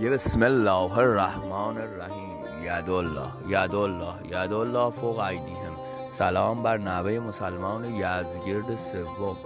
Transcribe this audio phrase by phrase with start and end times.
[0.00, 2.38] یه بسم الله الرحمن الرحیم.
[2.62, 5.76] یدالله یدالله یدالله فوق ایدیهم.
[6.10, 9.36] سلام بر نوه مسلمان یزگرد سوم.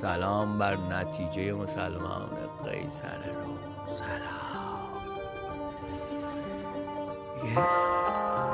[0.00, 2.28] سلام بر نتیجه مسلمان
[2.64, 3.52] قیصر رو
[3.96, 4.80] سلام.
[7.44, 8.49] یه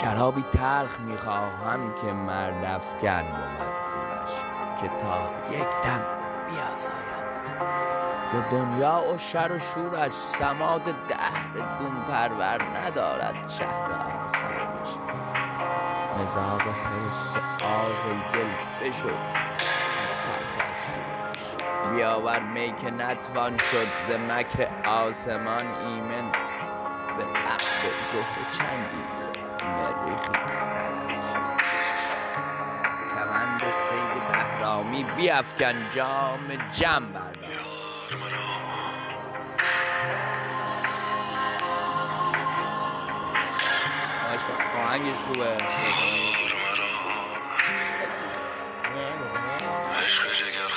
[0.00, 4.34] شرابی تلخ می‌خواهم که مرد افکن بود زیرش
[4.80, 6.02] که تا یک دم
[6.48, 7.04] بیاسایم.
[8.32, 13.92] ز دنیا و شر و شورش سماد دهر دون پرور ندارد شهد
[14.26, 14.90] آسایش.
[16.18, 17.34] مزاق حرس
[17.64, 18.50] آز دل
[18.80, 21.90] بشو از تلخ از شورش.
[21.90, 26.30] بیاور می که نتوان شد ز مکر آسمان ایمن
[27.16, 29.23] به عقد زهر چندی
[29.64, 31.28] مریخی سرش
[33.14, 38.64] کمند سید بهرامی بیافکن جام جم بردار
[44.84, 45.56] آهنگش خوبه
[50.02, 50.74] عشق جگر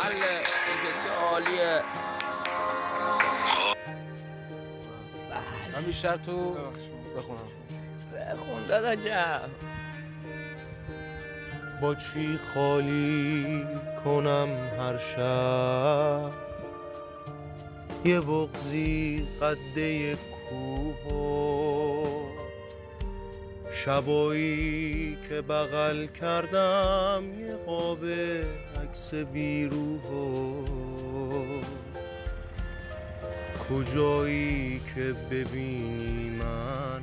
[0.00, 1.82] حله این عالیه.
[5.74, 6.56] من بیشتر تو
[7.16, 7.48] بخونم.
[8.14, 9.50] بخون داداشم
[11.82, 13.66] با چی خالی
[14.04, 16.30] کنم هر شب؟
[18.04, 20.16] یه بغزی قده
[20.50, 22.20] کوه و
[23.72, 28.04] شبایی که بغل کردم یه قاب
[28.90, 30.00] عکس بیروح
[33.70, 37.02] کجایی که ببینی من؟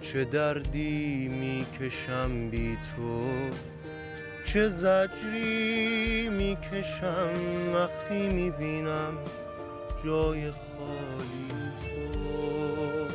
[0.00, 3.22] چه دردی می‌کشم بی تو؟
[4.44, 7.30] چه زجری می‌کشم
[7.74, 9.18] وقتی می‌بینم
[10.04, 11.48] جای خالی
[11.80, 13.08] تو؟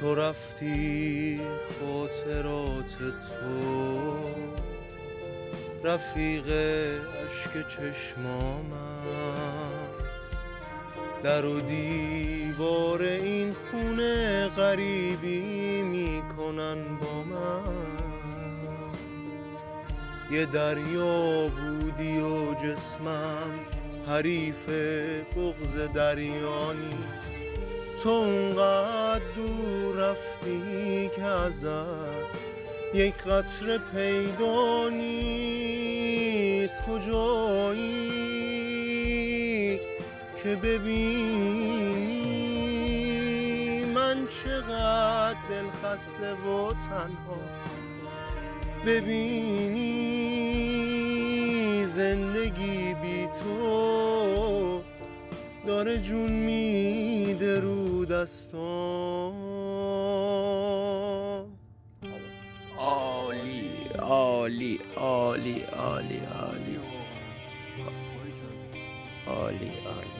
[0.00, 1.40] تو رفتی
[1.80, 4.69] خاطرات تو.
[5.84, 6.44] رفیق
[7.26, 9.00] اشک چشمامم.
[11.22, 17.62] در و دیوار این خونه غریبی می‌کنن با من.
[20.30, 23.60] یه دریا بودی و جسمم
[24.06, 24.68] حریف
[25.36, 27.30] بغز دریا نیست
[28.02, 32.49] تو اونقدر دور رفتی که ازت
[32.94, 36.10] یک قطره پیدا نیست.
[36.82, 38.10] کجایی
[40.42, 42.20] که ببینی؟
[43.94, 47.38] من چقدر دل خسته و تنها.
[48.86, 50.40] ببینی
[51.86, 54.82] زندگی بی تو
[55.66, 59.39] داره جون میده رو دستام.
[64.60, 66.78] عالی عالی عالی عالی.
[69.26, 70.10] عالی عالی.